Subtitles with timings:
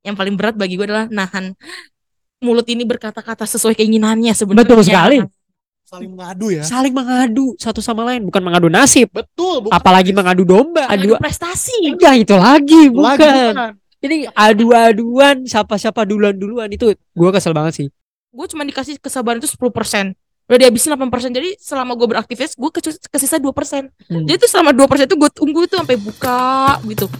[0.00, 1.52] yang paling berat bagi gue adalah nahan
[2.40, 4.64] mulut ini berkata-kata sesuai keinginannya sebenarnya.
[4.64, 5.18] Betul sekali.
[5.84, 6.62] Saling mengadu ya.
[6.62, 9.74] Saling mengadu satu sama lain, bukan mengadu nasib, Betul, bukan.
[9.74, 10.86] apalagi mengadu domba.
[10.86, 11.90] Adu Adu prestasi.
[11.90, 13.52] enggak itu lagi, Lagi bukan.
[13.52, 13.70] bukan.
[14.00, 17.86] Ini adu-aduan siapa-siapa duluan-duluan itu gua kesel banget sih.
[18.30, 20.14] Gue cuma dikasih kesabaran itu 10%.
[20.46, 21.34] Udah dihabisin 8%.
[21.34, 22.80] Jadi selama gue beraktivitas gue ke
[23.10, 23.90] kesisa 2%.
[24.08, 24.24] Hmm.
[24.24, 27.10] Jadi tuh selama 2% itu gue tunggu itu sampai buka gitu.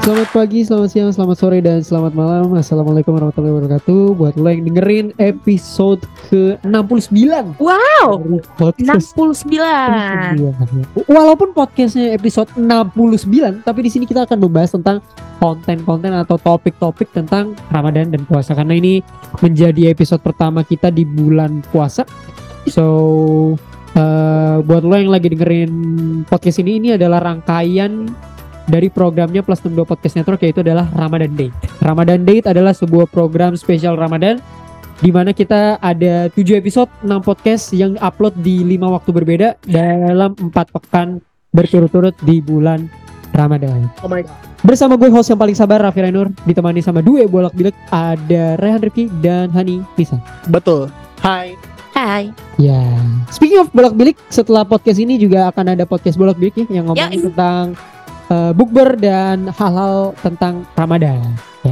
[0.00, 2.56] Selamat pagi, selamat siang, selamat sore, dan selamat malam.
[2.56, 4.16] Assalamualaikum warahmatullahi wabarakatuh.
[4.16, 6.00] Buat lo yang dengerin episode
[6.32, 7.60] ke-69.
[7.60, 8.24] Wow.
[8.24, 11.04] Dari podcast 69.
[11.04, 15.04] Walaupun podcastnya episode 69 Tapi di sini kita akan membahas tentang
[15.36, 18.56] konten-konten atau topik-topik tentang Ramadan dan puasa.
[18.56, 19.04] Karena ini
[19.44, 22.08] menjadi episode pertama kita di bulan puasa.
[22.72, 22.88] So
[23.92, 25.72] eh, buat lo yang lagi dengerin
[26.28, 28.08] podcast ini Ini adalah rangkaian
[28.70, 31.54] dari programnya Plus 62 Podcast Network yaitu adalah Ramadan Date.
[31.82, 34.38] Ramadan Date adalah sebuah program spesial Ramadan
[35.00, 40.38] di mana kita ada 7 episode 6 podcast yang upload di 5 waktu berbeda dalam
[40.38, 41.18] 4 pekan
[41.50, 42.86] berturut-turut di bulan
[43.34, 43.90] Ramadan.
[44.04, 44.34] Oh my god.
[44.60, 48.84] Bersama gue host yang paling sabar Raffi Rainur ditemani sama dua bolak bilek ada Rehan
[48.84, 50.20] Rifki dan Hani Nisa.
[50.52, 50.92] Betul.
[51.24, 51.56] Hai.
[51.96, 52.28] Hai.
[52.56, 52.80] Ya,
[53.28, 56.84] speaking of bolak bilik, setelah podcast ini juga akan ada podcast bolak bilik ya yang
[56.88, 57.24] ngomongin Ya.
[57.32, 57.64] tentang
[58.30, 61.20] uh, bukber dan hal-hal tentang Ramadan.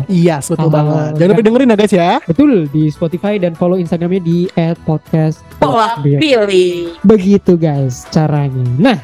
[0.04, 0.76] Iya, betul Halo.
[0.76, 1.10] banget.
[1.16, 2.12] Jangan lupa dengerin ya guys ya.
[2.28, 4.44] Betul di Spotify dan follow Instagramnya di
[4.84, 5.40] @podcast.
[5.56, 6.20] Pola Bolak Bilik.
[6.20, 6.72] pilih.
[7.08, 8.68] Begitu guys caranya.
[8.76, 8.98] Nah,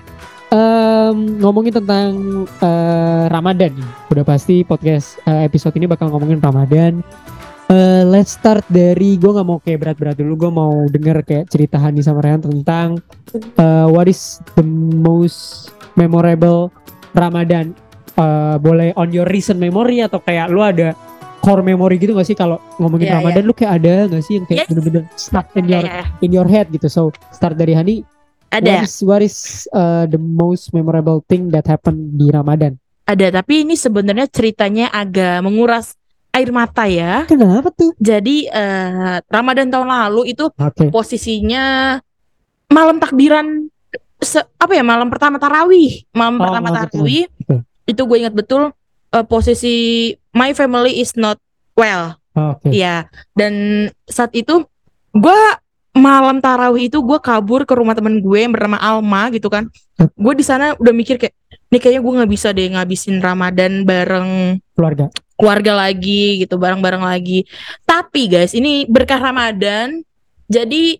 [0.52, 2.10] em, ngomongin tentang
[2.44, 3.91] eh, Ramadan, nih.
[4.12, 7.00] udah pasti podcast eh, episode ini bakal ngomongin Ramadan.
[7.72, 11.80] Eh, let's start dari gue nggak mau kayak berat-berat dulu, gue mau denger kayak cerita
[11.80, 13.00] Hani sama Rehan tentang
[13.56, 14.64] eh, what is the
[15.00, 16.69] most memorable
[17.14, 17.72] Ramadan.
[18.14, 20.94] Eh, boleh on your recent memory atau kayak lu ada
[21.42, 24.47] core memory gitu gak sih kalau ngomongin Iya, Ramadan lu kayak ada gak sih yang
[24.47, 24.69] kayak Yes.
[24.70, 26.86] bener-bener stuck in your Ya, in your head gitu.
[26.86, 28.06] So start dari Hani.
[28.54, 28.86] What ada.
[28.86, 32.78] is, what is uh, the most memorable thing that happened di Ramadan?
[33.03, 35.98] Ada, tapi ini sebenarnya ceritanya agak menguras
[36.30, 37.26] air mata ya.
[37.26, 37.98] Kenapa tuh?
[37.98, 40.86] Jadi eh, Ramadan tahun lalu itu Oke.
[40.88, 41.98] posisinya
[42.70, 43.73] malam takbiran
[44.24, 47.62] se- apa ya malam pertama tarawih malam Oh, pertama malam tarawih Oke.
[47.84, 48.72] itu gue ingat betul
[49.10, 49.74] eh, posisi
[50.30, 51.36] my family is not
[51.72, 52.68] well Oke.
[52.68, 53.52] ya dan
[54.04, 54.64] saat itu
[55.12, 55.40] gue
[55.94, 60.10] malam tarawih itu gue kabur ke rumah temen gue yang bernama Alma gitu kan Hmm.
[60.10, 61.38] gue di sana udah mikir kayak
[61.70, 65.06] nih kayaknya gue nggak bisa deh ngabisin Ramadan bareng Keluarga.
[65.34, 67.46] keluarga lagi gitu bareng-bareng lagi
[67.84, 70.02] tapi guys ini berkah Ramadan
[70.44, 70.98] jadi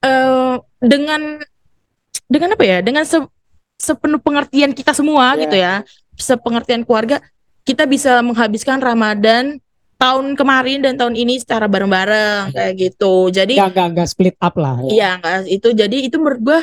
[0.00, 1.40] eh dengan
[2.30, 3.26] dengan apa ya dengan se-
[3.76, 5.40] sepenuh pengertian kita semua Iya.
[5.42, 5.74] gitu ya
[6.14, 7.18] sepengertian keluarga
[7.62, 9.58] kita bisa menghabiskan Ramadan
[9.96, 14.54] tahun kemarin dan tahun ini secara bareng-bareng kayak gitu jadi Gak, gak, gak split up
[14.54, 14.80] lah.
[14.80, 14.88] ya.
[14.88, 16.60] Iya enggak itu jadi itu menurut gua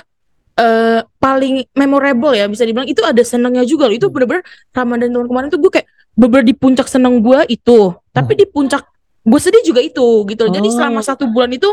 [0.57, 4.15] eh paling memorable ya bisa dibilang itu ada senangnya juga loh itu Hmm.
[4.15, 4.41] bener-bener
[4.71, 7.79] Ramadan tahun kemarin tuh gue kayak bener di puncak seneng gua itu
[8.09, 8.81] tapi di puncak
[9.21, 10.51] gue sedih juga itu gitu loh.
[10.51, 10.73] jadi Oh.
[10.73, 11.69] selama satu bulan itu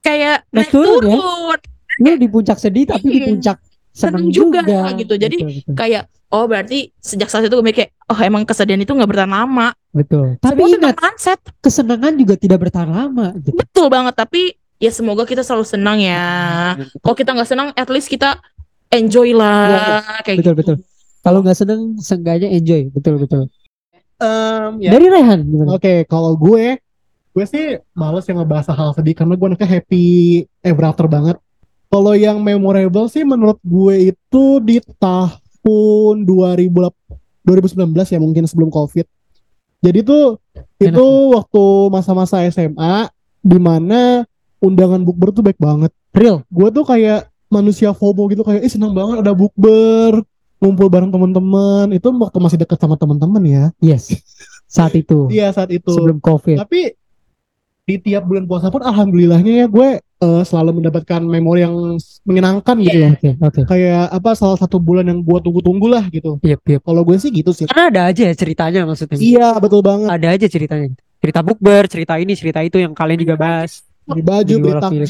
[0.00, 1.18] kayak Naik naik turun ya?
[2.00, 3.26] Lu di puncak sedih tapi di Mm.
[3.38, 3.56] puncak
[3.90, 4.90] seneng Seneng juga, juga.
[4.96, 5.14] gitu.
[5.14, 5.74] Jadi, betul, betul.
[5.76, 9.30] kayak oh berarti sejak saat itu gue mikir kayak oh emang kesedihan itu nggak bertahan
[9.30, 10.34] lama betul.
[10.38, 13.26] Tapi Semua ingat mindset kesenangan juga tidak bertahan lama.
[13.38, 13.54] Gitu.
[13.54, 14.42] betul banget tapi
[14.82, 18.42] ya semoga kita selalu senang ya kalau kita nggak senang at least kita
[18.90, 20.74] enjoy lah kayak Betul, gitu.
[20.74, 20.76] betul.
[21.24, 22.92] Kalau nggak seneng, seenggaknya enjoy.
[22.92, 23.48] Betul, betul.
[24.20, 24.90] Em, ya.
[24.92, 25.40] Dari Rehan?
[25.72, 26.76] Oke, kalau gue
[27.32, 30.04] gue sih males yang ngebahas hal sedih karena gue anaknya happy
[30.60, 31.40] ever after banget.
[31.88, 36.68] Kalau yang memorable sih menurut gue itu di tahun 2000
[37.44, 39.04] 2019 ya mungkin sebelum Covid.
[39.84, 40.40] Jadi tuh
[40.80, 41.06] itu
[41.36, 43.12] waktu masa-masa SMA
[43.44, 44.24] di mana
[44.64, 45.92] undangan bukber tuh baik banget.
[46.16, 46.40] Real.
[46.48, 50.24] Gue tuh kayak manusia FOMO gitu kayak, ih seneng banget ada bukber,
[50.56, 51.92] ngumpul bareng teman-teman.
[51.92, 53.64] Itu waktu masih deket sama teman-teman ya.
[53.84, 54.08] Yes.
[54.64, 55.28] Saat itu.
[55.28, 55.92] Iya saat itu.
[55.92, 56.64] Sebelum Covid.
[56.64, 56.96] Tapi
[57.84, 62.98] di tiap bulan puasa pun alhamdulillahnya ya gue eh, selalu mendapatkan memori yang menyenangkan gitu
[62.98, 63.10] ya.
[63.12, 63.60] Oke, oke.
[63.68, 66.40] Kayak apa salah satu bulan yang gue tunggu-tunggu lah gitu.
[66.40, 66.80] Yep, yep.
[66.80, 67.68] Kalau gue sih gitu sih.
[67.68, 69.20] Karena ada aja ya ceritanya maksudnya.
[69.20, 70.08] Iya betul banget.
[70.08, 70.88] Ada aja ceritanya.
[71.20, 73.84] Cerita bukber, cerita ini, cerita itu yang kalian juga bahas.
[74.04, 75.04] Beli baju, Di beli takjil.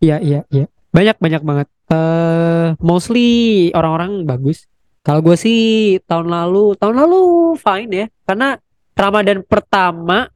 [0.00, 0.66] Iya, iya, iya.
[0.92, 1.66] Banyak banyak banget.
[1.88, 3.28] Eh, mostly
[3.72, 4.68] orang-orang bagus.
[5.04, 7.20] Kalau gue sih tahun lalu, tahun lalu
[7.60, 8.06] fine ya.
[8.24, 8.56] Karena
[8.94, 10.28] Ramadan pertama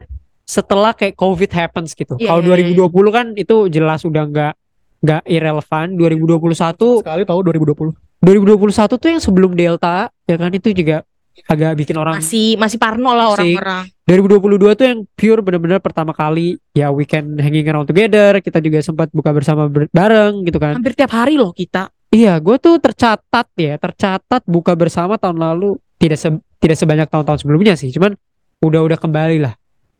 [0.49, 2.17] setelah kayak COVID happens gitu.
[2.17, 2.73] Iya, Kalau iya, iya.
[2.73, 4.53] 2020 kan itu jelas udah nggak
[4.99, 7.93] nggak irrelevant 2021 Sekali tahu 2020.
[8.19, 11.05] 2021 tuh yang sebelum Delta ya kan itu juga
[11.47, 13.87] agak bikin orang Masih masih parno lah orang-orang.
[14.03, 19.07] 2022 tuh yang pure bener-bener pertama kali ya weekend hanging around together kita juga sempat
[19.09, 21.93] buka bersama ber- bareng gitu kan Hampir tiap hari loh kita.
[22.09, 27.39] iya gue tuh tercatat ya tercatat buka bersama tahun lalu tidak se- tidak sebanyak tahun-tahun
[27.39, 28.17] sebelumnya sih cuman
[28.59, 29.55] udah-udah kembali lah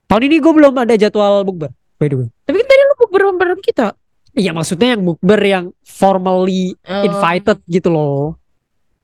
[0.09, 3.61] tahun ini gue belum ada jadwal bukber by the way Tapi kan tadi lu bareng-bareng
[3.61, 3.87] kita.
[4.33, 7.05] iya maksudnya yang bukber yang formally Oh.
[7.05, 8.35] invited gitu loh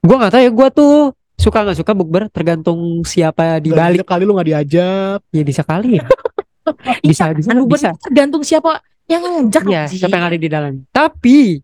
[0.01, 0.95] gue nggak tahu ya gue tuh
[1.35, 5.19] suka nggak suka bukber tergantung siapa di balik kali lu nggak diajak.
[5.29, 6.05] ya bisa kali ya
[7.05, 10.73] bisa bisa Kan bisa tergantung siapa yang ngajak Iya, siapa yang ada di dalam.
[10.89, 11.61] Tapi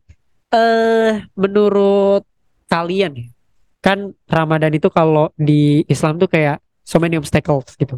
[0.51, 2.21] eh menurut
[2.67, 3.27] kalian ya,
[3.81, 7.97] kan Ramadan itu kalau di Islam tuh kayak so many obstacles gitu.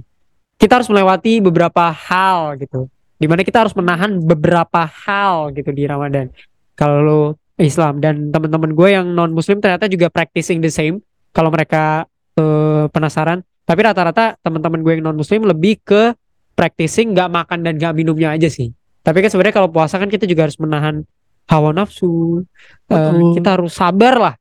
[0.62, 2.86] Kita harus melewati beberapa hal gitu.
[3.18, 6.30] Di mana kita harus menahan beberapa hal gitu di Ramadan.
[6.78, 11.02] Kalau Islam dan teman-teman gue yang non Muslim ternyata juga practicing the same.
[11.34, 12.06] Kalau mereka
[12.38, 16.14] eh, penasaran, tapi rata-rata teman-teman gue yang non Muslim lebih ke
[16.54, 18.70] practicing nggak makan dan nggak minumnya aja sih.
[19.02, 21.02] Tapi kan sebenarnya kalau puasa kan kita juga harus menahan
[21.50, 22.46] hawa nafsu.
[22.86, 23.34] Betul.
[23.34, 24.34] kita harus sabar lah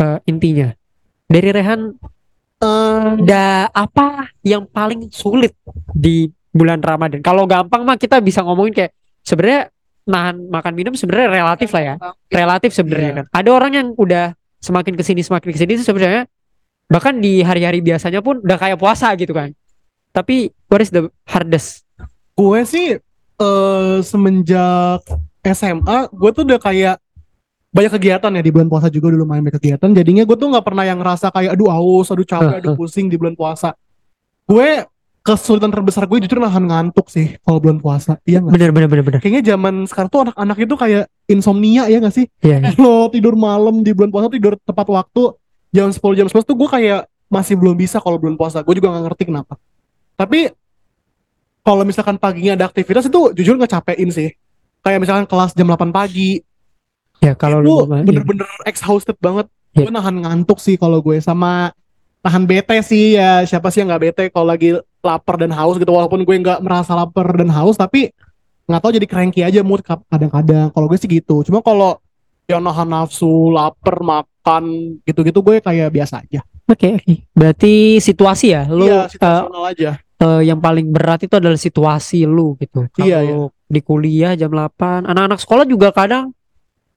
[0.00, 0.72] eh, intinya.
[1.28, 1.92] Dari Rehan
[2.58, 5.54] ada apa yang paling sulit
[5.88, 7.22] di bulan Ramadan?
[7.22, 9.70] Kalau gampang mah kita bisa ngomongin kayak sebenarnya
[10.04, 11.94] nahan makan minum sebenarnya relatif lah ya.
[12.28, 13.16] Relatif sebenarnya Iya.
[13.16, 13.24] kan.
[13.30, 16.26] Ada orang yang udah semakin ke sini semakin ke sini itu sebenarnya
[16.88, 19.54] bahkan di hari-hari biasanya pun udah kayak puasa gitu kan.
[20.10, 21.86] Tapi what is the hardest?
[22.34, 22.98] Gue sih
[23.38, 25.06] eh semenjak
[25.46, 26.98] SMA, gue tuh udah kayak
[27.68, 29.88] banyak kegiatan ya di bulan puasa juga dulu main banyak kegiatan.
[29.92, 33.20] Jadinya gue tuh nggak pernah yang ngerasa kayak aduh aus, aduh capek, aduh pusing di
[33.20, 33.76] bulan puasa.
[34.48, 34.88] Gue
[35.20, 38.16] kesulitan terbesar gue jujur nahan ngantuk sih kalau bulan puasa.
[38.24, 38.52] Iya nggak?
[38.56, 39.20] Bener bener bener bener.
[39.20, 42.26] Kayaknya zaman sekarang tuh anak-anak itu kayak insomnia ya nggak sih?
[42.40, 42.72] Iya.
[42.72, 45.36] Kalau tidur malam di bulan puasa tidur tepat waktu
[45.68, 48.64] jam 10 jam 11 tuh gue kayak masih belum bisa kalau bulan puasa.
[48.64, 49.60] Gue juga nggak ngerti kenapa.
[50.16, 50.48] Tapi
[51.60, 54.32] kalau misalkan paginya ada aktivitas itu jujur ngecapein sih.
[54.80, 56.40] Kayak misalkan kelas jam 8 pagi
[57.18, 58.04] Ya kalau lu iya.
[58.06, 59.46] bener-bener exhausted banget.
[59.74, 59.88] Iya.
[59.88, 61.74] Gue nahan ngantuk sih kalau gue sama
[62.22, 64.74] nahan bete sih ya siapa sih yang nggak bete kalau lagi
[65.06, 68.10] lapar dan haus gitu walaupun gue nggak merasa lapar dan haus tapi
[68.66, 72.02] nggak tahu jadi cranky aja mood kadang-kadang kalau gue sih gitu cuma kalau
[72.50, 77.14] yang nahan nafsu lapar makan gitu-gitu gue kayak biasa aja Oke, oke.
[77.32, 82.28] Berarti situasi ya, lu iya eh, situasional aja eh, yang paling berat itu adalah situasi
[82.28, 82.84] lu gitu.
[82.92, 83.36] Kalau Iya, iya.
[83.64, 86.36] di kuliah jam 8, anak-anak sekolah juga kadang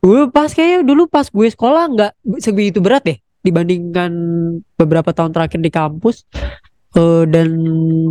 [0.01, 2.11] dulu pas kayaknya dulu pas gue sekolah nggak
[2.41, 4.11] sebegitu berat deh dibandingkan
[4.77, 6.25] beberapa tahun terakhir di kampus.
[6.91, 7.47] Eh, dan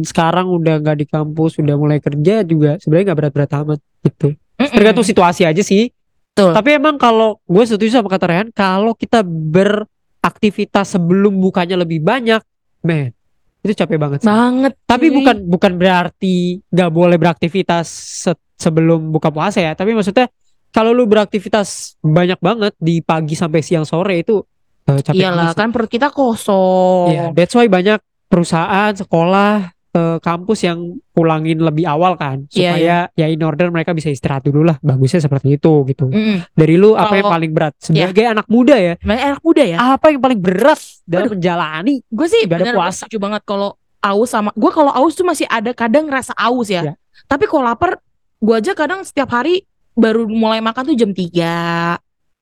[0.00, 4.32] sekarang udah nggak di kampus, udah mulai kerja juga sebenarnya nggak berat-berat amat gitu.
[4.32, 4.72] Mm-mm.
[4.72, 5.92] Tergantung situasi aja sih.
[6.32, 6.56] Betul.
[6.56, 12.40] Tapi emang kalau gue setuju sama kata Rehan, kalau kita beraktivitas sebelum bukanya lebih banyak,
[12.80, 13.12] men,
[13.60, 14.32] itu capek banget sih.
[14.32, 14.72] banget.
[14.88, 17.84] Tapi bukan bukan berarti nggak boleh beraktivitas
[18.24, 19.76] se- sebelum buka puasa ya.
[19.76, 20.32] Tapi maksudnya
[20.70, 24.40] kalau lu beraktivitas banyak banget di pagi sampai siang sore itu
[24.86, 27.10] eh, capek Iyalah kan perut kita kosong.
[27.10, 32.96] Iya, that's why banyak perusahaan, sekolah, eh, kampus yang pulangin lebih awal kan Iya, supaya
[33.18, 34.78] ya in order mereka bisa istirahat dulu lah.
[34.78, 36.06] Bagusnya seperti itu gitu.
[36.06, 36.46] Mm-mm.
[36.54, 38.94] Dari lu apa yang Kalau- paling berat sebagai anak muda ya?
[39.02, 39.76] Anak muda ya.
[39.98, 42.00] Apa yang paling berat dalam menjalani?
[42.06, 43.04] gue sih bener gue puasa.
[43.04, 46.82] setuju banget kalau aus sama gue kalau aus tuh masih ada kadang ngerasa aus ya.
[46.82, 46.94] Ya.
[47.26, 47.98] Tapi kalau lapar
[48.40, 51.98] gue aja kadang setiap hari baru mulai makan tuh jam 3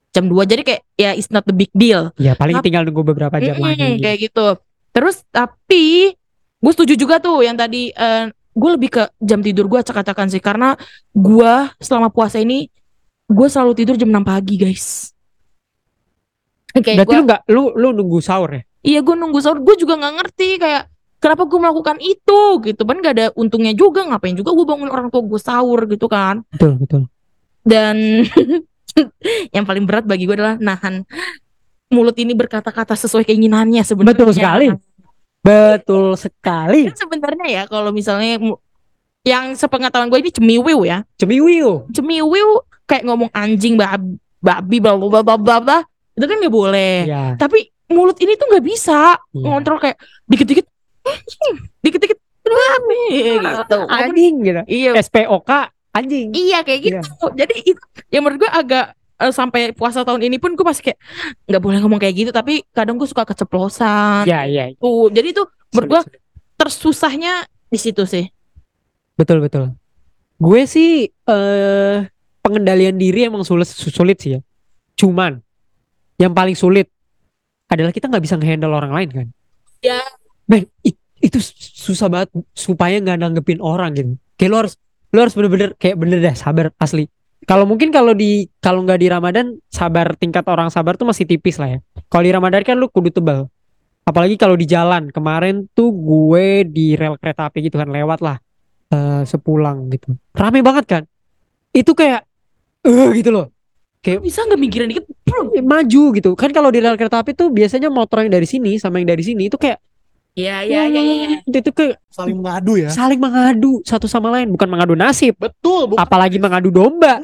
[0.09, 2.11] jam 2 jadi kayak ya it's not the big deal.
[2.17, 3.99] Ya paling Tap- tinggal nunggu beberapa jam Mm-mm, lagi.
[3.99, 4.47] kayak gitu.
[4.91, 6.13] Terus tapi
[6.59, 7.93] gue setuju juga tuh yang tadi
[8.51, 10.75] gue lebih ke jam tidur gue acak-acakan sih karena
[11.09, 12.67] gue selama puasa ini
[13.25, 15.13] gue selalu tidur jam 6 pagi guys.
[16.71, 18.63] Kayak Berarti gua- lu nggak lu lu nunggu sahur ya?
[18.81, 20.83] Iya gue nunggu sahur gue juga nggak ngerti kayak
[21.19, 25.09] kenapa gue melakukan itu gitu kan gak ada untungnya juga ngapain juga gue bangun orang
[25.09, 27.03] tua gue sahur gitu kan Betul betul.
[27.69, 28.25] Dan
[29.55, 31.05] yang paling berat bagi gue adalah nahan
[31.89, 34.67] mulut ini berkata-kata sesuai keinginannya sebenarnya Betul sekali.
[35.39, 36.81] Betul sekali.
[36.89, 38.37] kan sebenarnya ya kalau misalnya
[39.23, 41.89] yang sepengetahuan gue ini cemiwiw ya Cemiwiu.
[41.91, 42.49] cemiwiw
[42.85, 45.79] kayak ngomong anjing babi babi bla bla bla bla bla
[46.15, 47.25] itu kan nggak boleh Ya.
[47.35, 49.45] tapi mulut ini tuh nggak bisa Iya.
[49.45, 49.97] ngontrol kayak
[50.27, 50.67] dikit-dikit
[51.81, 52.19] dikit-dikit
[53.09, 54.61] gitu Anjing gitu.
[54.67, 55.51] iya SPOK
[55.91, 56.31] anjing.
[56.31, 57.01] iya kayak Iya.
[57.01, 58.85] gitu jadi itu yang menurut gue agak
[59.19, 60.99] eh, sampai puasa tahun ini pun gue masih kayak
[61.45, 64.71] nggak boleh ngomong kayak gitu tapi kadang gue suka keceplosan Ya ya.
[64.75, 66.03] tuh jadi itu menurut gue
[66.57, 68.27] tersusahnya di situ sih
[69.15, 69.75] Betul betul.
[70.37, 71.99] Gue sih eh
[72.39, 74.41] pengendalian diri emang sulit sulit sih ya.
[74.95, 75.43] Cuman
[76.17, 76.87] yang paling sulit
[77.67, 79.27] adalah kita nggak bisa ngehandle orang lain kan.
[79.79, 79.99] Ya.
[80.47, 81.43] Men, i- itu
[81.75, 84.15] susah banget supaya nggak nanggepin orang gitu.
[84.35, 84.75] Kayak lo harus
[85.13, 87.09] lo harus bener-bener kayak bener dah sabar asli.
[87.49, 91.57] Kalau mungkin kalau di kalau nggak di Ramadan sabar tingkat orang sabar tuh masih tipis
[91.57, 91.79] lah ya.
[92.13, 93.49] Kalau di Ramadan kan lu kudu tebal.
[94.05, 95.09] Apalagi kalau di jalan.
[95.09, 98.37] Kemarin tuh gue di rel kereta api gitu kan lewat lah
[98.93, 100.13] eh, sepulang gitu.
[100.37, 101.03] Rame banget kan.
[101.73, 102.29] Itu kayak
[102.85, 103.47] eh gitu loh.
[104.05, 105.09] Kayak Bisa nggak mikirin dikit?
[105.25, 105.57] Bro.
[105.65, 106.31] maju gitu.
[106.37, 109.25] Kan kalau di rel kereta api tuh biasanya motor yang dari sini sama yang dari
[109.25, 109.81] sini itu kayak
[110.39, 111.39] Iya, iya, iya, iya.
[111.43, 115.91] itu tuh kayak saling mengadu ya saling mengadu satu sama lain, bukan mengadu nasib, betul
[115.91, 117.19] bu apalagi mengadu domba.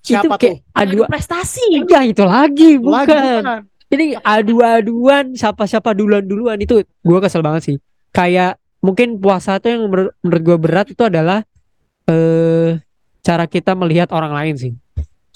[0.00, 1.64] siapa itu kayak tuh adu prestasi.
[1.84, 3.40] ya itu lagi Lagi bukan.
[3.44, 3.60] bukan.
[3.92, 7.76] Ini adu-aduan siapa-siapa duluan-duluan itu gua kesel banget sih.
[8.16, 11.44] Kayak mungkin puasa tuh yang menurut, menurut gua berat itu adalah
[12.08, 12.80] eh
[13.20, 14.72] cara kita melihat orang lain sih.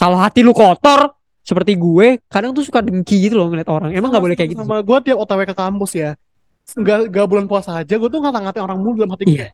[0.01, 3.91] Kalau hati lu kotor seperti gue, kadang tuh suka dengki gitu loh ngeliat orang.
[3.97, 4.61] Emang nggak boleh kayak gitu.
[4.65, 6.13] sama gue tiap otw ke kampus ya
[6.69, 9.49] nggak nggak bulan puasa aja gue tuh ngata-ngatain orang mulu dalam hati gue Iya.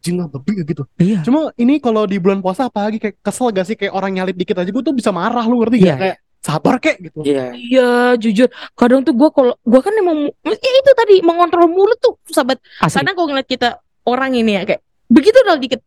[0.00, 1.20] jing lebih gitu Iya.
[1.20, 4.56] cuma ini kalau di bulan puasa apalagi kayak kesel gak sih kayak orang nyalip dikit
[4.56, 5.88] aja gue tuh bisa marah lu ngerti Iya.
[5.88, 7.56] gak kayak sabar kek gitu Iya.
[7.56, 8.48] Iya, jujur.
[8.76, 12.60] Kadang tuh gue kalau gue kan emang ya itu tadi mengontrol mulut tuh susah banget.
[12.84, 13.00] Asli.
[13.00, 13.68] Kadang kalau ngeliat kita
[14.04, 15.80] orang ini ya kayak begitu dong dikit.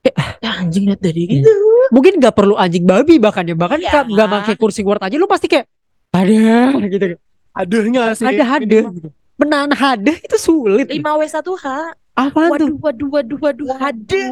[0.00, 1.48] Kayak ya anjing liat dari gitu.
[1.92, 3.88] mungkin nggak perlu anjing babi bahkan ya bahkan Iya.
[3.92, 5.68] nggak nggak pakai kursi word aja lu pasti kayak
[6.12, 7.06] ada gitu
[7.52, 8.80] adanya sih Ada, ada.
[8.88, 9.08] gitu.
[9.34, 11.66] Menahan hada itu sulit 5W1H.
[12.14, 14.22] apa tuh Waduh, waduh, waduh, waduh, ada.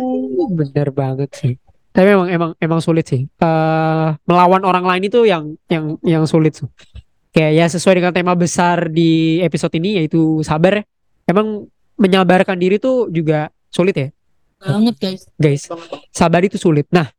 [0.48, 1.54] bener banget sih
[1.92, 6.56] tapi emang emang emang sulit sih Eh melawan orang lain itu yang yang yang sulit
[6.56, 6.68] sih
[7.30, 10.80] kayak ya sesuai dengan tema besar di episode ini yaitu sabar
[11.24, 11.68] emang
[11.98, 14.08] menyabarkan diri tuh juga sulit ya
[14.62, 15.22] Banget guys.
[15.34, 15.62] guys
[16.14, 16.86] sabar itu sulit.
[16.88, 17.10] Nah,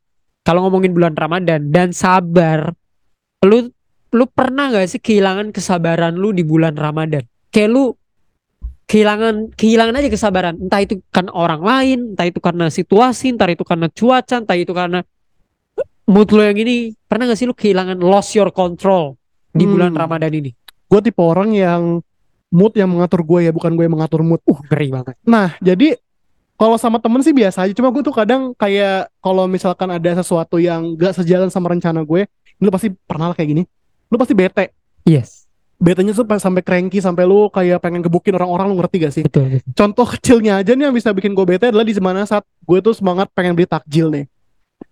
[0.47, 2.71] kalau ngomongin bulan Ramadan dan sabar,
[3.43, 3.67] lu
[4.15, 7.27] lu pernah gak sih kehilangan kesabaran lu di bulan Ramadan?
[7.53, 7.93] Kayak lu
[8.89, 10.55] kehilangan kehilangan aja kesabaran.
[10.57, 14.73] Entah itu karena orang lain, entah itu karena situasi, entah itu karena cuaca, entah itu
[14.73, 15.05] karena
[16.09, 16.97] mood lu yang ini.
[17.07, 19.15] Pernah gak sih lu kehilangan lost your control
[19.53, 20.01] di bulan Hmm.
[20.01, 20.51] Ramadan ini?
[20.93, 22.05] gue tipe orang yang
[22.53, 25.17] mood yang mengatur gue ya bukan gue yang mengatur mood Uh, ngeri banget.
[25.25, 25.97] Nah, jadi
[26.53, 27.73] kalau sama temen sih biasa aja.
[27.73, 32.29] Cuma gue tuh kadang kayak kalau misalkan ada sesuatu yang gak sejalan sama rencana gue,
[32.61, 33.63] lu pasti pernah lah kayak gini.
[34.13, 34.69] Lu pasti bete.
[35.01, 35.42] Yes,
[35.83, 39.23] Betenya tuh sampai cranky sampai lu kayak pengen gebukin orang-orang lu ngerti gak sih?
[39.27, 39.59] betul.
[39.59, 39.75] betul.
[39.75, 42.95] Contoh kecilnya aja nih yang bisa bikin gue bete adalah di mana saat gue tuh
[42.95, 44.25] semangat pengen beli takjil nih.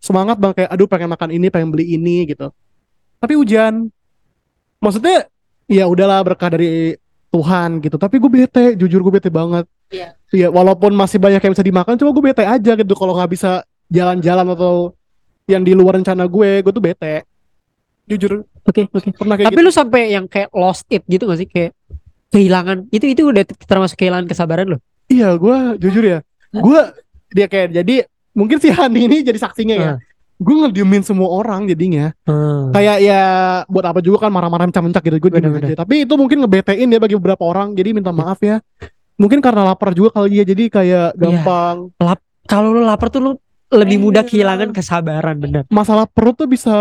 [0.04, 2.52] Semangat bang kayak aduh pengen makan ini, pengen beli ini gitu.
[3.24, 3.88] Tapi hujan.
[4.84, 5.32] Maksudnya
[5.72, 7.00] ya udahlah berkah dari
[7.32, 7.96] Tuhan gitu.
[7.96, 9.64] Tapi gue bete, jujur gue bete banget.
[9.88, 10.20] Iya.
[10.32, 13.64] Iya, walaupun masih banyak yang bisa dimakan, cuma gue bete aja gitu kalau nggak bisa
[13.88, 14.96] jalan-jalan atau
[15.48, 17.24] yang di luar rencana gue, gue tuh bete.
[18.12, 19.10] Jujur, Oke, oke.
[19.16, 19.68] pernah kayak Tapi gitu.
[19.68, 21.48] lu sampai yang kayak lost it gitu gak sih?
[21.48, 21.72] Kayak
[22.28, 24.78] kehilangan itu itu udah termasuk kehilangan kesabaran lo.
[25.08, 26.20] Iya, gue jujur ya.
[26.50, 26.80] Gue
[27.30, 27.96] dia kayak jadi
[28.32, 29.90] mungkin si Hani ini jadi saksinya ya.
[29.90, 29.98] Ah.
[30.36, 32.12] Gue ngediemin semua orang jadinya.
[32.24, 32.72] Hmm.
[32.72, 33.22] Kayak ya
[33.68, 35.18] buat apa juga kan marah-marah mencak-mencak gitu.
[35.20, 35.72] Gue diemin Bener-bener.
[35.72, 35.84] aja.
[35.84, 37.72] Tapi itu mungkin ngebetein ya bagi beberapa orang.
[37.72, 38.58] Jadi minta maaf ya.
[39.16, 40.46] Mungkin karena lapar juga kali ya.
[40.46, 41.20] Jadi kayak Iya.
[41.20, 41.94] gampang.
[42.44, 43.32] Kalau lu lapar tuh lu
[43.70, 44.30] lebih mudah Iya.
[44.34, 45.64] kehilangan kesabaran bener.
[45.70, 46.74] Masalah perut tuh bisa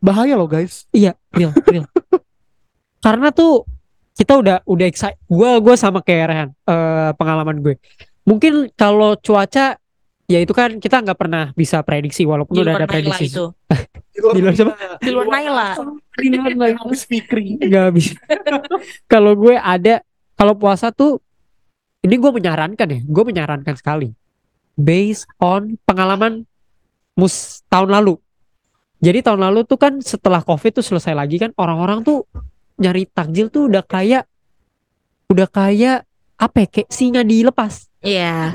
[0.00, 0.88] bahaya loh guys.
[0.90, 1.84] Iya, real, real.
[3.04, 3.64] Karena tuh
[4.16, 5.16] kita udah udah excited.
[5.24, 7.76] Gua gua sama kayak Rehan eh, pengalaman gue.
[8.28, 9.80] Mungkin kalau cuaca
[10.28, 13.26] ya itu kan kita nggak pernah bisa prediksi walaupun Di udah luar ada Naila prediksi.
[13.32, 13.44] itu.
[14.36, 14.72] Di luar siapa?
[15.00, 15.68] Di luar Naila.
[16.84, 17.56] Harus Fikri.
[17.56, 18.20] nggak bisa
[19.12, 20.04] kalau gue ada
[20.36, 21.16] kalau puasa tuh
[22.04, 24.12] ini gue menyarankan ya gue menyarankan sekali
[24.76, 26.44] based on pengalaman
[27.16, 28.20] mus tahun lalu
[29.00, 32.28] jadi tahun lalu tuh kan setelah covid tuh selesai lagi kan orang-orang tuh
[32.76, 34.28] nyari takjil tuh udah kayak
[35.32, 36.04] udah kayak
[36.40, 37.88] apa ya, kayak singa dilepas.
[38.00, 38.52] Iya.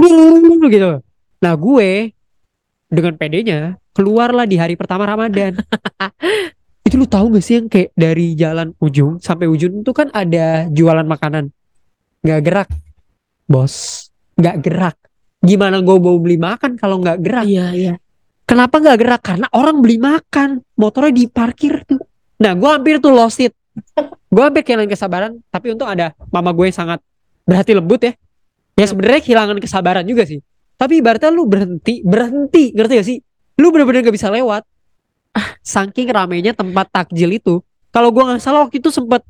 [0.70, 1.02] gitu.
[1.42, 1.90] Nah gue
[2.90, 5.58] dengan pedenya keluarlah di hari pertama Ramadan.
[6.86, 10.70] Itu lu tahu gak sih yang kayak dari jalan ujung sampai ujung itu kan ada
[10.70, 11.50] jualan makanan?
[12.22, 12.70] Nggak gerak.
[13.50, 14.06] Bos
[14.38, 14.98] nggak gerak.
[15.42, 17.46] Gimana gue mau beli makan kalau nggak gerak?
[17.50, 17.94] Iya, iya.
[18.46, 19.22] Kenapa nggak gerak?
[19.22, 20.64] Karena orang beli makan.
[20.78, 22.02] Motornya diparkir tuh.
[22.42, 23.54] Nah gue hampir tuh lost it.
[24.32, 25.32] Gue hampir kehilangan kesabaran.
[25.52, 27.00] Tapi untung ada mama gue yang sangat
[27.44, 28.14] berhati lembut ya.
[28.76, 30.40] Ya sebenarnya kehilangan kesabaran juga sih.
[30.76, 32.76] Tapi ibaratnya lu berhenti berhenti.
[32.76, 33.18] Ngerti gak sih?
[33.60, 34.64] Lu bener-bener gak bisa lewat.
[35.36, 37.60] Ah saking ramenya tempat takjil itu.
[37.92, 39.24] Kalau gua nggak salah waktu itu sempet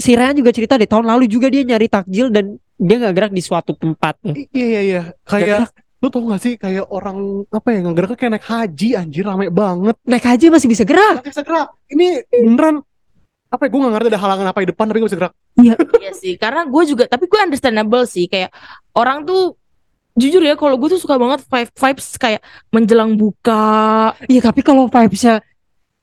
[0.00, 3.32] si Ryan juga cerita deh tahun lalu juga dia nyari takjil dan dia nggak gerak
[3.36, 4.16] di suatu tempat.
[4.24, 4.32] Ya.
[4.56, 5.02] Iya iya iya.
[5.28, 5.68] Kayak.
[6.00, 9.52] Lu tau gak sih kayak orang apa ya nggak gerak kayak naik haji anjir rame
[9.52, 9.96] banget.
[10.08, 11.20] Naik haji masih bisa gerak?
[11.20, 11.68] Nggak bisa gerak.
[11.92, 12.80] Ini beneran
[13.50, 15.34] apa ya gue gak ngerti ada halangan apa di depan tapi gak bisa gerak.
[15.60, 15.74] Iya.
[16.20, 18.52] Sih, karena gue juga, tapi gue understandable sih, kayak
[18.92, 19.56] orang tuh
[20.14, 22.40] jujur ya, kalau gue tuh suka banget vibe vibes kayak
[22.70, 25.40] menjelang buka, iya tapi kalau vibesnya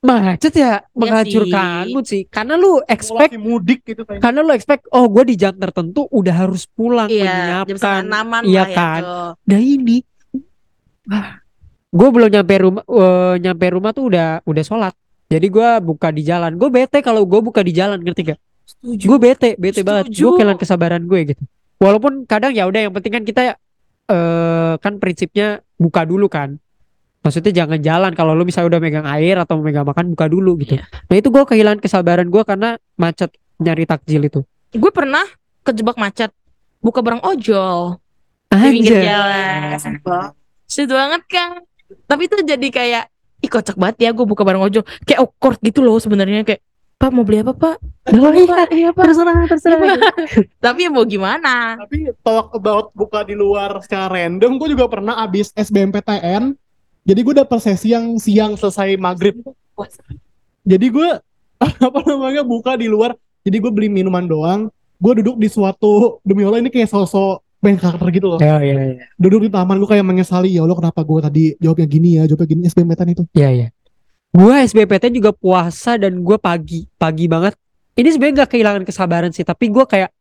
[0.07, 2.23] macet ya Iya menghancurkan sih.
[2.31, 4.23] karena lu expect lagi mudik gitu kayaknya.
[4.23, 8.01] karena lu expect oh gue di jam tertentu udah harus pulang iya, menyiapkan.
[8.47, 9.01] iya lah ya kan?
[9.03, 9.31] Tuh.
[9.43, 9.97] nah ini.
[11.87, 14.93] Gue belum nyampe rumah eh, nyampe rumah tuh udah udah sholat.
[15.27, 16.55] Jadi gue buka di jalan.
[16.55, 18.39] Gue bete kalau gue buka di jalan ngerti gak
[18.83, 20.11] gue bete bete banget.
[20.11, 20.21] Setuju.
[20.23, 21.43] gue kehilangan kesabaran gue gitu.
[21.79, 23.41] Walaupun kadang ya udah yang penting kan kita
[24.07, 26.55] eh kan prinsipnya buka dulu kan
[27.27, 30.73] maksudnya jangan jalan kalau lu misalnya udah megang air atau megang makan buka dulu gitu
[30.73, 30.87] Iya.
[31.03, 35.23] nah itu gue kehilangan kesabaran gue karena macet nyari takjil itu Gue pernah
[35.61, 36.31] kejebak macet,
[36.77, 37.99] buka barang ojol
[38.47, 39.05] di pinggir Anjay.
[39.05, 40.31] jalan.
[40.65, 41.63] Shit banget kan.
[42.03, 43.03] Tapi itu jadi kayak,
[43.39, 44.83] ih kocak banget ya gue buka barang ojol.
[45.03, 46.59] Kayak awkward gitu loh sebenarnya kayak,
[46.95, 47.77] Pak mau beli apa pak?
[48.09, 49.05] Oh, iya, Pak, iya pak.
[49.05, 50.15] terserah terserah Iya, Pak.
[50.59, 51.77] Tapi ya mau gimana?
[51.77, 56.57] tapi talk about buka di luar secara random gue juga pernah abis SBMPTN
[57.07, 59.39] jadi gue dapet sesi yang siang selesai maghrib.
[60.67, 61.09] Jadi gue
[61.87, 63.15] apa namanya buka di luar.
[63.47, 64.67] Jadi gue beli minuman doang.
[64.99, 68.39] Gue duduk di suatu demi Allah ini kayak sosok main karakter gitu loh.
[68.43, 69.07] Ya ya ya.
[69.15, 72.23] Duduk di taman gue kayak menyesali ya Allah kenapa gue tadi jawabnya gini ya?
[72.27, 73.23] Jawabnya gini SBMPTN itu.
[73.31, 73.67] Ya ya.
[74.35, 77.55] Gue SBPT juga puasa dan gue pagi pagi banget.
[77.97, 80.11] Ini sebenarnya gak kehilangan kesabaran sih tapi gue kayak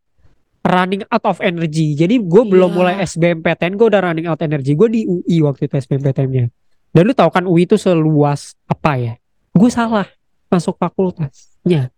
[0.62, 1.99] running out of energy.
[1.99, 2.76] Jadi gue belum Iya.
[2.78, 4.73] mulai SBMPTN gue udah running out energy.
[4.78, 6.47] Gue di UI waktu itu SBMPTN-nya
[6.96, 9.14] dan lu tahu kan UI itu seluas apa ya
[9.52, 10.08] gue salah
[10.48, 11.92] masuk fakultasnya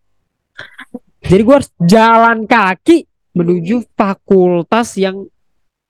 [1.22, 5.30] jadi gue harus jalan kaki menuju fakultas yang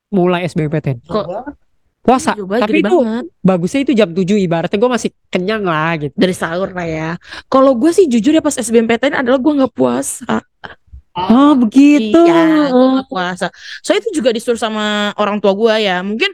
[0.09, 1.57] mulai SBMPTN Kok-
[1.99, 3.25] puasa Coba tapi itu banget.
[3.41, 7.11] bagusnya itu jam 7 ibaratnya gue masih kenyang lah gitu dari sahur lah ya.
[7.49, 10.41] Kalau gue sih jujur ya pas SBMPTN adalah gue nggak puasa.
[11.13, 12.17] Oh begitu.
[12.17, 13.53] Iya, gue nggak puasa.
[13.85, 16.01] So itu juga disuruh sama orang tua gue ya.
[16.01, 16.33] Mungkin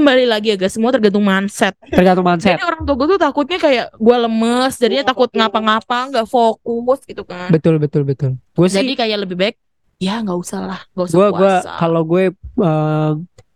[0.00, 1.76] kembali lagi ya guys, semua tergantung mindset.
[1.92, 2.56] Tergantung mindset.
[2.56, 7.22] Jadi orang tua gue tuh takutnya kayak gue lemes, jadinya takut ngapa-ngapa, nggak fokus gitu
[7.28, 7.52] kan.
[7.52, 8.40] Betul betul betul.
[8.56, 9.56] Gue sih Jadi kayak lebih baik
[10.00, 11.70] ya nggak usah lah, nggak usah gue gue puasa.
[11.76, 13.10] kalau gue eh,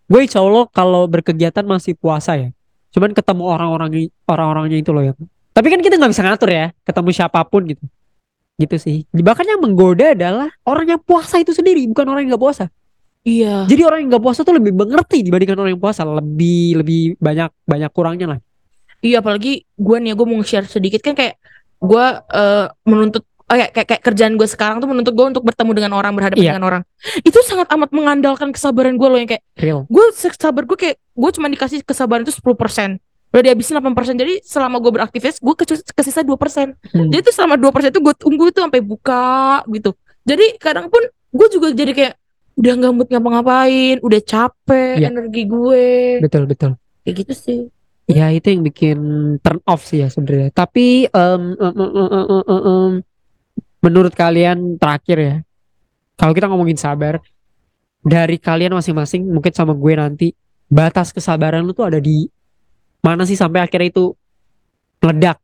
[0.04, 2.52] gue insya Allah kalau berkegiatan masih puasa ya.
[2.92, 3.90] Cuman ketemu orang-orang
[4.28, 5.14] orang-orangnya itu loh ya.
[5.54, 7.84] Tapi kan kita nggak bisa ngatur ya, ketemu siapa pun gitu.
[8.60, 8.96] Gitu sih.
[9.10, 12.64] Bahkan yang menggoda adalah orang yang puasa itu sendiri, bukan orang yang nggak puasa.
[13.24, 13.64] Iya.
[13.64, 17.48] Jadi orang yang nggak puasa tuh lebih mengerti dibandingkan orang yang puasa, lebih lebih banyak
[17.64, 18.38] banyak kurangnya lah.
[19.00, 21.40] Iya apalagi gue nih gue mau share sedikit kan kayak
[21.80, 25.72] gue eh, menuntut oh ya kayak, kayak kerjaan gue sekarang tuh menuntut gue untuk bertemu
[25.76, 26.50] dengan orang berhadapan Iya.
[26.56, 26.82] dengan orang
[27.20, 29.84] itu sangat amat mengandalkan kesabaran gue loh yang kayak Real.
[29.84, 32.96] gue sabar gue kayak gue cuma dikasih kesabaran itu 10%
[33.34, 36.32] udah dihabisin 8% jadi selama gue beraktivitas gue ke kesisa 2%
[36.96, 37.12] Hmm.
[37.12, 39.92] jadi itu selama 2% itu gue tunggu itu sampai buka gitu
[40.24, 42.12] jadi kadang pun gue juga jadi kayak
[42.54, 45.08] udah nggak mood ngapa-ngapain udah capek Iya.
[45.10, 45.86] energi gue
[46.22, 46.70] Betul betul.
[47.02, 47.60] kayak gitu sih
[48.04, 48.98] Ya itu yang bikin
[49.40, 50.52] turn off sih ya sebenarnya.
[50.52, 52.90] Tapi em, em, em, em, em, em, em,
[53.80, 55.36] menurut kalian terakhir ya,
[56.20, 57.16] kalau kita ngomongin sabar,
[58.04, 60.28] dari kalian masing-masing mungkin sama gue nanti
[60.68, 62.28] batas kesabaran lu tuh ada di
[63.00, 64.12] mana sih sampai akhirnya itu
[65.00, 65.40] meledak?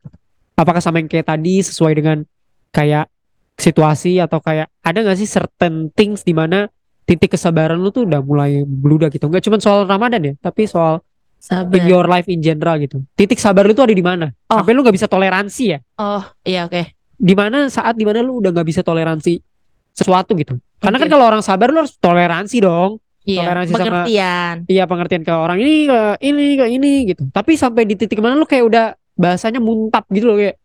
[0.53, 2.29] Apakah sama yang kayak tadi sesuai dengan
[2.77, 3.09] kayak
[3.57, 6.69] situasi atau kayak ada nggak sih certain things di mana
[7.11, 9.27] titik kesabaran lu tuh udah mulai bludak gitu?
[9.27, 11.03] Nggak cuma soal Ramadan ya, tapi soal
[11.43, 13.03] sabar in your life in general gitu.
[13.19, 14.31] Titik sabar lu tuh ada di mana?
[14.47, 14.63] Oh.
[14.63, 15.79] Sampai lu nggak bisa toleransi ya?
[15.99, 19.43] oh iya oke Di mana saat di mana lu udah nggak bisa toleransi
[19.91, 20.55] sesuatu gitu?
[20.79, 23.03] Karena kan kalau orang sabar lu harus toleransi dong.
[23.21, 24.55] Iya, Toleransi sama- pengertian.
[24.65, 27.29] Iya pengertian ke orang ini ke ini ke ini gitu.
[27.29, 30.57] Tapi sampai di titik mana lu kayak udah bahasanya muntap gitu loh kayak.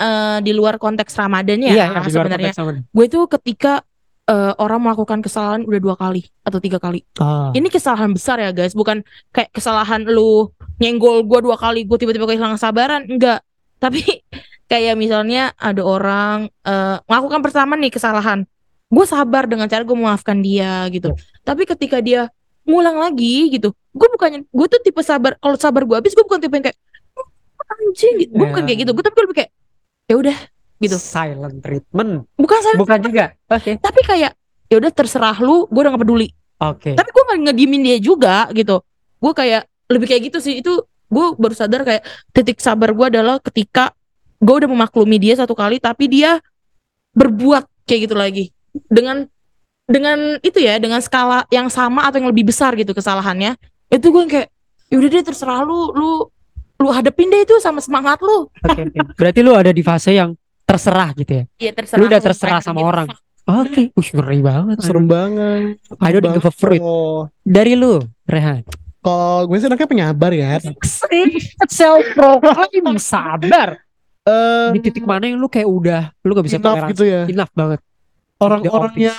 [0.00, 2.52] Eh, di luar konteks Ramadan ya, iya, di luar sebenarnya.
[2.56, 2.72] sama.
[2.88, 3.84] Gue tuh ketika
[4.30, 7.02] eh, orang melakukan kesalahan udah dua kali atau tiga kali.
[7.18, 7.50] Ah.
[7.50, 9.02] Ini kesalahan besar ya guys, bukan
[9.34, 13.42] kayak kesalahan lu nyenggol gue dua kali, gue tiba-tiba kehilangan sabaran, enggak.
[13.82, 14.00] Tapi
[14.70, 18.46] kayak misalnya ada orang eh, melakukan pertama nih kesalahan,
[18.86, 21.10] gue sabar dengan cara gue memaafkan dia gitu.
[21.42, 22.30] Tapi ketika dia
[22.62, 25.34] ngulang lagi gitu, gue bukannya gue tuh tipe sabar.
[25.42, 26.78] Kalau sabar gue habis, gue bukan tipe yang kayak
[27.70, 28.32] anjing, gitu.
[28.34, 28.66] gue bukan Ya.
[28.70, 28.90] kayak gitu.
[28.94, 29.50] Gue tapi lebih kayak
[30.10, 30.36] ya udah
[30.80, 30.96] gitu.
[30.96, 32.24] Silent treatment.
[32.34, 33.24] Bukan salah, Bukan juga.
[33.52, 33.76] Oke.
[33.78, 34.32] tapi kayak
[34.66, 36.28] ya udah terserah lu, gue udah gak peduli.
[36.60, 36.96] Oke.
[36.96, 38.80] Tapi gue gak ngediemin dia juga gitu.
[39.20, 40.64] Gue kayak lebih kayak gitu sih.
[40.64, 43.92] Itu gue baru sadar kayak titik sabar gue adalah ketika
[44.40, 46.40] gue udah memaklumi dia satu kali, tapi dia
[47.12, 48.44] berbuat kayak gitu lagi
[48.86, 49.26] dengan
[49.90, 53.58] dengan itu ya dengan skala yang sama atau yang lebih besar gitu kesalahannya
[53.90, 54.48] itu gue kayak
[54.94, 56.10] yaudah deh terserah lu lu
[56.78, 58.98] lu hadepin deh itu sama semangat lu Oke, oke.
[59.18, 60.38] Berarti lu ada di fase yang
[60.70, 61.44] terserah gitu ya.
[61.58, 63.08] iya terserah Lu udah terserah sama orang.
[63.42, 64.78] Oke, Ush, ngeri banget.
[64.78, 66.78] serem banget I don't give a fruit.
[67.42, 68.62] Dari lu, Rehan.
[69.00, 70.60] kalau gue sih anaknya penyabar ya
[71.66, 73.80] Self proclaim sabar.
[74.20, 76.92] Eh, Di titik mana yang lu kayak udah lu gak bisa enough toleransi.
[76.92, 77.80] gitu ya Enough banget.
[78.36, 79.18] orang-orang yang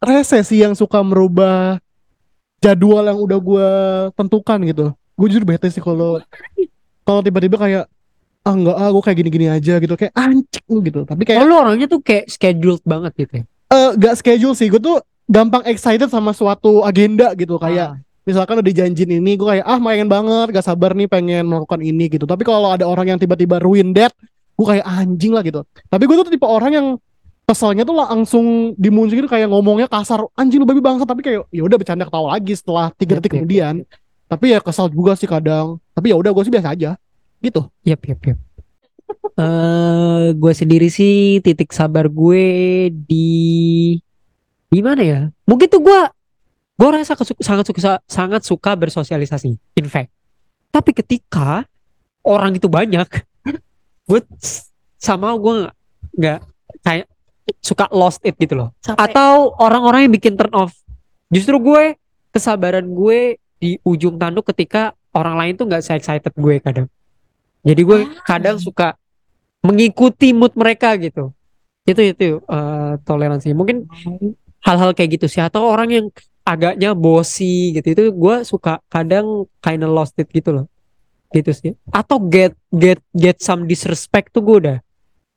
[0.00, 1.82] rese sih yang suka merubah
[2.58, 3.68] jadwal yang udah gue
[4.14, 6.22] tentukan gitu gue jujur bete sih kalau
[7.02, 7.84] kalau tiba-tiba kayak
[8.40, 9.94] ah enggak ah gue kayak gini-gini aja gitu.
[9.94, 11.00] Kayak anjing lu gitu.
[11.04, 13.44] Tapi Oh, kayak lu orangnya tuh kayak scheduled banget gitu ya.
[13.70, 14.66] eh gak schedule sih.
[14.66, 17.60] Gue tuh gampang excited sama suatu agenda gitu.
[17.60, 18.00] Kayak Ah.
[18.20, 22.08] misalkan udah dijanjin ini gue kayak ah pengen banget gak sabar nih pengen melakukan ini
[22.08, 22.24] gitu.
[22.24, 24.10] Tapi kalau ada orang yang tiba-tiba ruin that
[24.56, 25.60] gue kayak anjing lah gitu.
[25.88, 26.86] Tapi gue tuh tipe orang yang
[27.44, 31.76] keselnya tuh langsung dimunculin kayak ngomongnya kasar anjing lu babi bangsa tapi kayak ya udah
[31.82, 33.82] bercanda ketawa lagi setelah tiga detik kemudian.
[34.30, 35.76] tapi ya kesal juga sih kadang.
[35.92, 36.94] Tapi ya udah gue sih biasa aja
[37.40, 38.38] gitu Yap, yap, yap.
[39.34, 42.44] Eh, gue sendiri sih titik sabar gue
[42.92, 43.96] di
[44.66, 45.20] di mana ya?
[45.44, 46.00] Mungkin tuh gue
[46.76, 49.56] gue rasa kesu- sangat suka sangat suka bersosialisasi.
[49.74, 50.12] In fact,
[50.68, 51.64] tapi ketika
[52.22, 53.08] orang itu banyak,
[54.06, 54.20] gue
[54.94, 55.74] sama gue nggak-
[56.14, 56.38] nggak
[56.80, 57.06] kayak
[57.58, 58.70] suka lost it gitu loh.
[58.78, 60.76] Sampai- Atau orang-orang yang bikin turn off.
[61.28, 61.96] Justru gue
[62.30, 66.86] kesabaran gue di ujung tanduk ketika orang lain tuh nggak se-excited gue kadang.
[67.60, 68.08] Jadi gue Ah.
[68.24, 68.96] kadang suka
[69.60, 71.32] mengikuti mood mereka gitu.
[71.84, 73.52] Itu itu eh, toleransi.
[73.52, 73.84] Mungkin
[74.60, 76.06] hal-hal kayak gitu sih atau orang yang
[76.40, 80.66] agaknya bosi gitu itu gue suka kadang kinda lost it gitu loh.
[81.30, 81.72] Gitu sih.
[81.92, 84.78] Atau get get get some disrespect tuh gue udah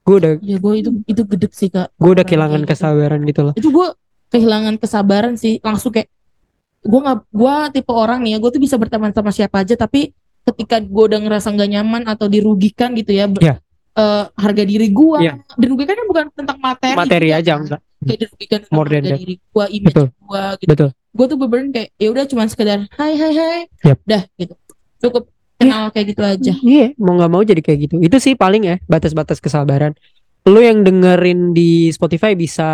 [0.04, 2.76] gue udah ya gue itu itu gedek sih kak gue udah kehilangan gitu.
[2.76, 3.54] kesabaran gitu loh.
[3.56, 3.88] itu gue
[4.36, 6.12] kehilangan kesabaran sih langsung kayak
[6.84, 10.12] gue nggak gue tipe orang nih ya gue tuh bisa berteman sama siapa aja tapi
[10.46, 13.56] ketika gue udah ngerasa nggak nyaman atau dirugikan gitu ya ber- Iya.
[13.94, 15.34] eh, harga diri gue Iya.
[15.56, 17.62] dirugikan kan bukan tentang materi Materi juga aja kan.
[17.62, 17.82] enggak.
[18.04, 19.20] kayak dirugikan More than harga that.
[19.20, 20.10] diri gue image gue
[20.58, 20.90] gitu Betul.
[20.92, 23.98] gue tuh bener kayak ya udah cuman sekedar hai hai hai Yap.
[24.04, 24.54] dah gitu
[25.00, 25.24] cukup
[25.56, 27.96] kenal kayak gitu aja Iya, mau nggak mau jadi kayak gitu.
[27.98, 29.96] Itu sih paling ya batas-batas kesabaran.
[30.44, 32.68] Lu yang dengerin di Spotify bisa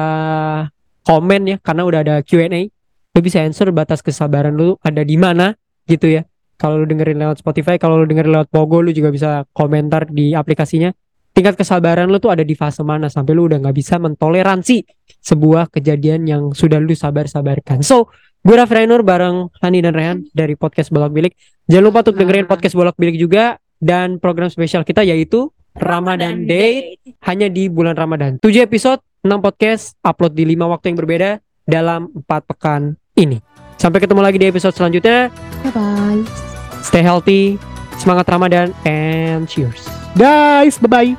[1.01, 2.69] komen ya karena udah ada Q&A.
[3.09, 5.53] Lu bisa answer batas kesabaran lu ada di mana
[5.85, 6.25] gitu ya.
[6.59, 10.35] Kalau lu dengerin lewat Spotify, kalau lu dengerin lewat Pogo lu juga bisa komentar di
[10.35, 10.91] aplikasinya.
[11.31, 14.83] Tingkat kesabaran lu tuh ada di fase mana sampai lu udah nggak bisa mentoleransi
[15.23, 17.79] sebuah kejadian yang sudah lu sabar-sabarkan.
[17.79, 18.11] So,
[18.43, 21.31] gue Raffi Rainur bareng Hani dan Rehan dari podcast Bolak Bilik.
[21.71, 25.47] Jangan lupa untuk dengerin podcast Bolak Bilik juga dan program spesial kita yaitu
[25.79, 28.35] Ramadan Day hanya di bulan Ramadan.
[28.43, 31.29] 7 episode, 6 podcast, upload di 5 waktu yang berbeda
[31.63, 33.39] dalam 4 pekan ini.
[33.79, 35.31] Sampai ketemu lagi di episode selanjutnya.
[35.63, 36.48] bye bye
[36.81, 37.59] Stay healthy,
[37.99, 39.87] semangat Ramadan, and cheers.
[40.17, 41.13] guys bye bye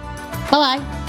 [0.50, 0.99] bye bye